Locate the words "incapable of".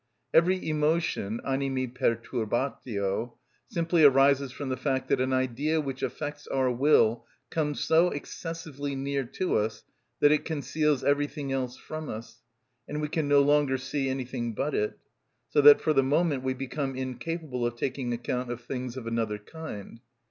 16.95-17.75